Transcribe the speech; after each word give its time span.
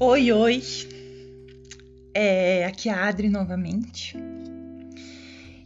Oi, 0.00 0.32
oi. 0.32 0.60
É, 2.12 2.64
aqui 2.64 2.88
é 2.88 2.92
a 2.92 3.06
Adri 3.06 3.28
novamente. 3.28 4.16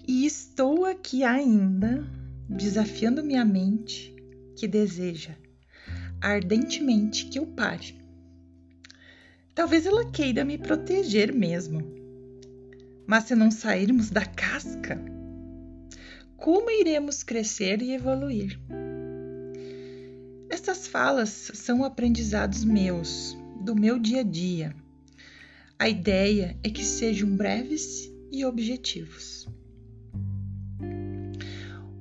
E 0.07 0.27
estou 0.27 0.85
aqui 0.85 1.25
ainda 1.25 2.07
desafiando 2.47 3.25
minha 3.25 3.43
mente 3.43 4.15
que 4.55 4.69
deseja 4.69 5.35
ardentemente 6.21 7.25
que 7.25 7.39
eu 7.39 7.47
pare. 7.47 7.99
Talvez 9.55 9.87
ela 9.87 10.11
queira 10.11 10.45
me 10.45 10.59
proteger 10.59 11.33
mesmo. 11.33 11.81
Mas 13.07 13.25
se 13.25 13.35
não 13.35 13.51
sairmos 13.51 14.11
da 14.11 14.27
casca, 14.27 15.03
como 16.37 16.71
iremos 16.71 17.23
crescer 17.23 17.81
e 17.81 17.95
evoluir? 17.95 18.61
Estas 20.51 20.87
falas 20.87 21.51
são 21.55 21.83
aprendizados 21.83 22.63
meus 22.63 23.35
do 23.61 23.75
meu 23.75 23.99
dia 23.99 24.21
a 24.21 24.25
dia. 24.25 24.75
A 25.79 25.89
ideia 25.89 26.59
é 26.63 26.71
que 26.71 26.85
sejam 26.85 27.37
breves 27.37 28.11
e 28.33 28.45
objetivos. 28.45 29.49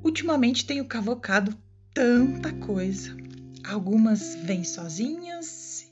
Ultimamente 0.04 0.66
tenho 0.66 0.86
cavocado 0.86 1.56
tanta 1.94 2.52
coisa. 2.54 3.16
Algumas 3.64 4.36
vêm 4.36 4.64
sozinhas 4.64 5.92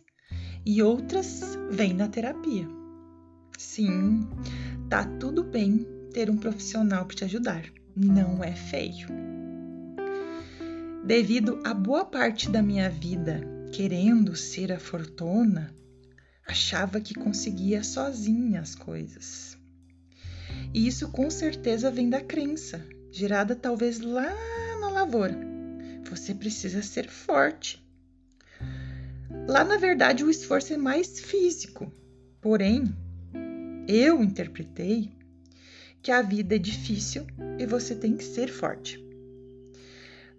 e 0.66 0.82
outras 0.82 1.58
vêm 1.70 1.94
na 1.94 2.08
terapia. 2.08 2.68
Sim, 3.58 4.28
tá 4.90 5.06
tudo 5.06 5.44
bem 5.44 5.86
ter 6.14 6.30
um 6.30 6.38
profissional 6.38 7.06
para 7.06 7.18
te 7.18 7.24
ajudar. 7.26 7.66
Não 7.96 8.44
é 8.44 8.54
feio. 8.54 9.08
Devido 11.06 11.60
a 11.64 11.74
boa 11.74 12.04
parte 12.04 12.50
da 12.50 12.64
minha 12.64 12.90
vida 12.90 13.55
querendo 13.76 14.38
ser 14.38 14.72
a 14.72 14.80
fortuna, 14.80 15.76
achava 16.48 17.02
que 17.02 17.14
conseguia 17.14 17.84
sozinha 17.84 18.62
as 18.62 18.74
coisas. 18.74 19.58
E 20.74 20.88
isso 20.88 21.10
com 21.10 21.30
certeza 21.30 21.92
vem 21.92 22.10
da 22.10 22.22
crença, 22.22 22.82
gerada 23.12 23.54
talvez 23.54 24.00
lá 24.00 24.34
na 24.80 24.90
lavoura. 24.90 25.38
Você 26.10 26.34
precisa 26.34 26.82
ser 26.82 27.10
forte. 27.10 27.86
Lá, 29.46 29.66
na 29.66 29.76
verdade, 29.76 30.24
o 30.24 30.30
esforço 30.30 30.72
é 30.72 30.78
mais 30.78 31.20
físico. 31.20 31.92
Porém, 32.40 32.96
eu 33.90 34.24
interpretei 34.24 35.12
que 36.02 36.14
a 36.14 36.22
vida 36.22 36.56
é 36.56 36.60
difícil 36.60 37.28
e 37.60 37.66
você 37.66 37.94
tem 37.94 38.16
que 38.16 38.24
ser 38.24 38.48
forte 38.48 39.05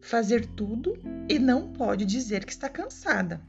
fazer 0.06 0.46
tudo 0.46 0.96
e 1.28 1.36
não 1.36 1.72
pode 1.72 2.04
dizer 2.04 2.44
que 2.44 2.52
está 2.52 2.68
cansada. 2.68 3.40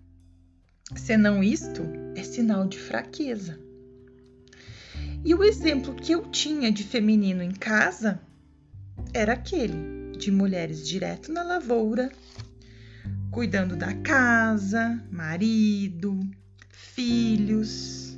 Senão 0.95 1.43
isto 1.43 1.83
é 2.15 2.23
sinal 2.23 2.67
de 2.67 2.79
fraqueza. 2.79 3.59
E 5.23 5.35
o 5.35 5.43
exemplo 5.43 5.93
que 5.93 6.11
eu 6.11 6.23
tinha 6.31 6.71
de 6.71 6.83
feminino 6.83 7.43
em 7.43 7.51
casa 7.51 8.19
era 9.13 9.33
aquele 9.33 10.17
de 10.17 10.31
mulheres 10.31 10.87
direto 10.87 11.31
na 11.31 11.43
lavoura, 11.43 12.11
cuidando 13.29 13.75
da 13.75 13.93
casa, 13.93 14.99
marido, 15.11 16.19
filhos, 16.71 18.17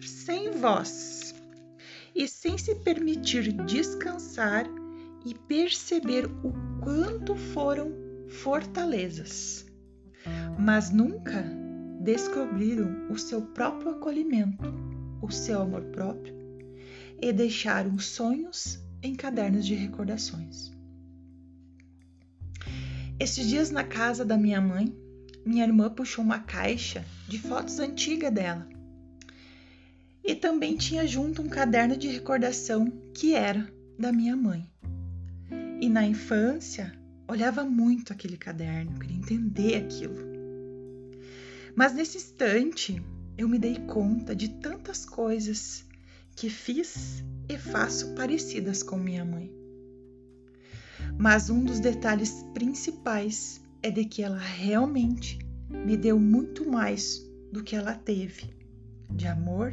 sem 0.00 0.52
voz 0.52 1.34
e 2.14 2.28
sem 2.28 2.56
se 2.56 2.76
permitir 2.76 3.52
descansar 3.64 4.64
e 5.24 5.34
perceber 5.34 6.26
o 6.26 6.52
quanto 6.82 7.34
foram 7.36 7.92
fortalezas, 8.28 9.66
mas 10.58 10.90
nunca 10.90 11.44
descobriram 12.00 13.08
o 13.10 13.18
seu 13.18 13.42
próprio 13.42 13.90
acolhimento, 13.90 14.72
o 15.20 15.30
seu 15.30 15.60
amor 15.60 15.82
próprio 15.86 16.40
e 17.20 17.32
deixaram 17.32 17.98
sonhos 17.98 18.78
em 19.02 19.14
cadernos 19.14 19.66
de 19.66 19.74
recordações. 19.74 20.72
Esses 23.18 23.46
dias 23.46 23.70
na 23.70 23.84
casa 23.84 24.24
da 24.24 24.36
minha 24.36 24.60
mãe, 24.60 24.94
minha 25.44 25.64
irmã 25.64 25.90
puxou 25.90 26.24
uma 26.24 26.38
caixa 26.38 27.04
de 27.28 27.38
fotos 27.38 27.78
antigas 27.78 28.32
dela. 28.32 28.66
E 30.24 30.34
também 30.34 30.76
tinha 30.76 31.06
junto 31.06 31.42
um 31.42 31.48
caderno 31.48 31.96
de 31.96 32.08
recordação 32.08 32.90
que 33.14 33.34
era 33.34 33.70
da 33.98 34.12
minha 34.12 34.36
mãe. 34.36 34.69
E 35.80 35.88
na 35.88 36.06
infância, 36.06 36.92
olhava 37.26 37.64
muito 37.64 38.12
aquele 38.12 38.36
caderno, 38.36 38.98
queria 38.98 39.16
entender 39.16 39.76
aquilo. 39.76 40.30
Mas 41.74 41.94
nesse 41.94 42.18
instante, 42.18 43.02
eu 43.38 43.48
me 43.48 43.58
dei 43.58 43.76
conta 43.86 44.36
de 44.36 44.48
tantas 44.48 45.06
coisas 45.06 45.86
que 46.36 46.50
fiz 46.50 47.24
e 47.48 47.56
faço 47.56 48.14
parecidas 48.14 48.82
com 48.82 48.98
minha 48.98 49.24
mãe. 49.24 49.50
Mas 51.18 51.48
um 51.48 51.64
dos 51.64 51.80
detalhes 51.80 52.44
principais 52.52 53.60
é 53.82 53.90
de 53.90 54.04
que 54.04 54.22
ela 54.22 54.38
realmente 54.38 55.38
me 55.70 55.96
deu 55.96 56.20
muito 56.20 56.68
mais 56.68 57.26
do 57.50 57.62
que 57.62 57.74
ela 57.74 57.94
teve 57.94 58.54
de 59.08 59.26
amor 59.26 59.72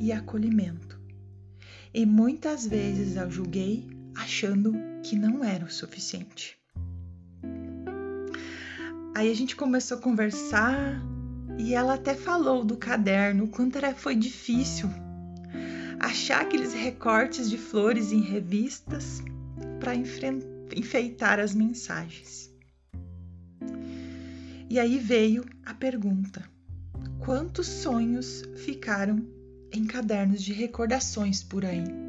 e 0.00 0.12
acolhimento. 0.12 0.98
E 1.92 2.06
muitas 2.06 2.66
vezes 2.66 3.16
eu 3.16 3.30
julguei 3.30 3.95
achando 4.16 4.74
que 5.02 5.16
não 5.16 5.44
era 5.44 5.64
o 5.64 5.70
suficiente. 5.70 6.58
Aí 9.14 9.30
a 9.30 9.34
gente 9.34 9.56
começou 9.56 9.98
a 9.98 10.00
conversar 10.00 11.00
e 11.58 11.74
ela 11.74 11.94
até 11.94 12.14
falou 12.14 12.64
do 12.64 12.76
caderno, 12.76 13.44
o 13.44 13.48
quanto 13.48 13.78
era, 13.78 13.94
foi 13.94 14.14
difícil 14.14 14.90
achar 15.98 16.42
aqueles 16.42 16.74
recortes 16.74 17.48
de 17.48 17.56
flores 17.56 18.12
em 18.12 18.20
revistas 18.20 19.22
para 19.80 19.94
enfeitar 19.94 21.40
as 21.40 21.54
mensagens. 21.54 22.50
E 24.68 24.78
aí 24.78 24.98
veio 24.98 25.44
a 25.64 25.72
pergunta: 25.72 26.44
quantos 27.20 27.66
sonhos 27.66 28.42
ficaram 28.56 29.26
em 29.72 29.86
cadernos 29.86 30.42
de 30.42 30.52
recordações 30.52 31.42
por 31.42 31.64
aí? 31.64 32.05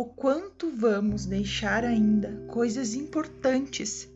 O 0.00 0.06
quanto 0.06 0.70
vamos 0.70 1.26
deixar 1.26 1.84
ainda 1.84 2.34
coisas 2.48 2.94
importantes 2.94 4.08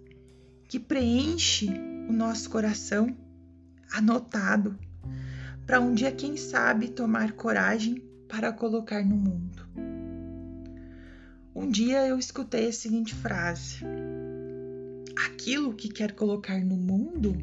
que 0.66 0.80
preenche 0.80 1.68
o 2.08 2.10
nosso 2.10 2.48
coração 2.48 3.14
anotado 3.92 4.78
para 5.66 5.82
um 5.82 5.92
dia, 5.92 6.10
quem 6.10 6.38
sabe, 6.38 6.88
tomar 6.88 7.32
coragem 7.32 8.02
para 8.26 8.50
colocar 8.50 9.04
no 9.04 9.14
mundo. 9.14 9.68
Um 11.54 11.70
dia 11.70 12.08
eu 12.08 12.18
escutei 12.18 12.68
a 12.68 12.72
seguinte 12.72 13.14
frase: 13.14 13.84
Aquilo 15.26 15.74
que 15.74 15.90
quer 15.90 16.12
colocar 16.12 16.64
no 16.64 16.78
mundo, 16.78 17.36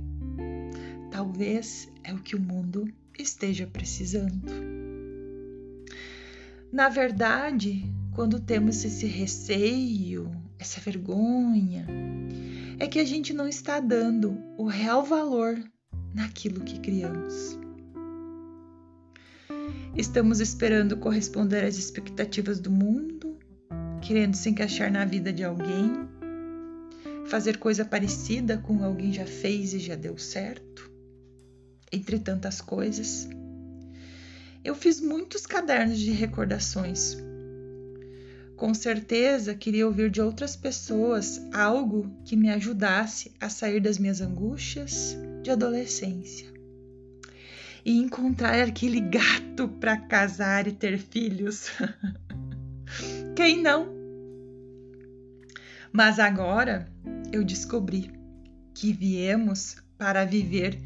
talvez 1.12 1.88
é 2.03 2.12
o 2.12 2.18
que 2.18 2.35
o 2.35 2.41
mundo 2.41 2.91
esteja 3.19 3.68
precisando. 3.68 4.52
Na 6.72 6.90
verdade, 6.90 7.85
quando 8.14 8.40
temos 8.40 8.84
esse 8.84 9.06
receio, 9.06 10.30
essa 10.60 10.82
vergonha, 10.82 11.88
é 12.78 12.88
que 12.88 13.00
a 13.00 13.06
gente 13.06 13.34
não 13.34 13.48
está 13.48 13.80
dando 13.80 14.38
o 14.58 14.66
real 14.66 15.04
valor 15.04 15.58
naquilo 16.14 16.62
que 16.62 16.80
criamos. 16.80 17.58
Estamos 19.96 20.40
esperando 20.40 20.98
corresponder 20.98 21.64
às 21.64 21.78
expectativas 21.78 22.60
do 22.60 22.70
mundo, 22.70 23.38
querendo 24.02 24.36
se 24.36 24.50
encaixar 24.50 24.92
na 24.92 25.06
vida 25.06 25.32
de 25.32 25.44
alguém, 25.44 25.92
fazer 27.28 27.58
coisa 27.58 27.86
parecida 27.86 28.58
com 28.58 28.84
alguém 28.84 29.14
já 29.14 29.26
fez 29.26 29.74
e 29.74 29.80
já 29.80 29.96
deu 29.96 30.18
certo, 30.18 30.91
entre 31.91 32.20
tantas 32.20 32.59
coisas. 32.59 33.28
Eu 34.64 34.76
fiz 34.76 35.00
muitos 35.00 35.46
cadernos 35.46 35.97
de 35.97 36.12
recordações 36.12 37.18
com 38.61 38.75
certeza 38.75 39.55
queria 39.55 39.87
ouvir 39.87 40.11
de 40.11 40.22
outras 40.22 40.55
pessoas 40.55 41.41
algo 41.52 42.16
que 42.23 42.35
me 42.35 42.47
ajudasse 42.47 43.31
a 43.40 43.49
sair 43.49 43.79
das 43.79 43.97
minhas 43.97 44.22
angústias 44.22 45.17
de 45.41 45.49
adolescência 45.49 46.47
e 47.84 47.97
encontrar 47.97 48.61
aquele 48.61 49.02
gato 49.02 49.67
para 49.67 49.97
casar 49.97 50.67
e 50.67 50.73
ter 50.73 50.99
filhos. 50.99 51.72
Quem 53.35 53.63
não? 53.63 53.87
Mas 55.91 56.19
agora 56.19 56.87
eu 57.31 57.43
descobri 57.43 58.11
que 58.75 58.93
viemos 58.93 59.78
para 59.97 60.23
viver 60.23 60.79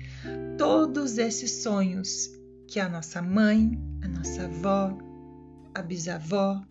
todos 0.58 1.18
esses 1.18 1.62
sonhos 1.62 2.32
que 2.70 2.80
a 2.80 2.88
nossa 2.88 3.22
mãe, 3.22 3.78
a 4.02 4.08
nossa 4.08 4.46
avó, 4.46 4.98
a 5.74 5.82
bisavó, 5.82 6.66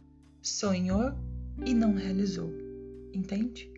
sonhou 0.44 1.12
e 1.64 1.74
não 1.74 1.94
realizou, 1.94 2.52
entende? 3.12 3.72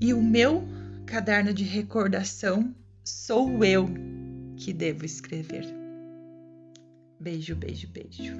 E 0.00 0.14
o 0.14 0.22
meu 0.22 0.66
caderno 1.06 1.52
de 1.52 1.64
recordação 1.64 2.74
sou 3.04 3.64
eu, 3.64 3.88
que 4.56 4.72
devo 4.72 5.04
escrever. 5.04 5.64
Beijo, 7.20 7.54
beijo, 7.56 7.88
beijo. 7.88 8.32